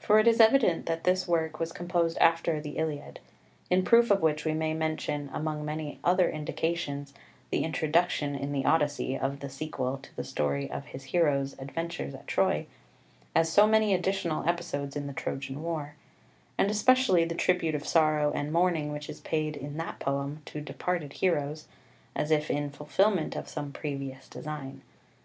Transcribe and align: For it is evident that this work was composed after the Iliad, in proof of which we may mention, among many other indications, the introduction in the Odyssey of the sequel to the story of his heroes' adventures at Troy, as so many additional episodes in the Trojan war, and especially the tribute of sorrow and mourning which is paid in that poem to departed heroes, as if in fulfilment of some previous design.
For 0.00 0.18
it 0.18 0.26
is 0.26 0.40
evident 0.40 0.86
that 0.86 1.04
this 1.04 1.28
work 1.28 1.60
was 1.60 1.70
composed 1.70 2.18
after 2.18 2.60
the 2.60 2.72
Iliad, 2.76 3.20
in 3.70 3.84
proof 3.84 4.10
of 4.10 4.20
which 4.20 4.44
we 4.44 4.52
may 4.52 4.74
mention, 4.74 5.30
among 5.32 5.64
many 5.64 6.00
other 6.02 6.28
indications, 6.28 7.14
the 7.52 7.62
introduction 7.62 8.34
in 8.34 8.50
the 8.50 8.64
Odyssey 8.64 9.16
of 9.16 9.38
the 9.38 9.48
sequel 9.48 9.98
to 9.98 10.16
the 10.16 10.24
story 10.24 10.68
of 10.68 10.86
his 10.86 11.04
heroes' 11.04 11.54
adventures 11.60 12.14
at 12.14 12.26
Troy, 12.26 12.66
as 13.32 13.48
so 13.48 13.64
many 13.64 13.94
additional 13.94 14.42
episodes 14.44 14.96
in 14.96 15.06
the 15.06 15.12
Trojan 15.12 15.62
war, 15.62 15.94
and 16.58 16.68
especially 16.68 17.24
the 17.24 17.36
tribute 17.36 17.76
of 17.76 17.86
sorrow 17.86 18.32
and 18.32 18.52
mourning 18.52 18.90
which 18.90 19.08
is 19.08 19.20
paid 19.20 19.56
in 19.56 19.76
that 19.76 20.00
poem 20.00 20.42
to 20.46 20.60
departed 20.60 21.12
heroes, 21.12 21.68
as 22.16 22.32
if 22.32 22.50
in 22.50 22.70
fulfilment 22.70 23.36
of 23.36 23.48
some 23.48 23.70
previous 23.70 24.26
design. 24.26 24.82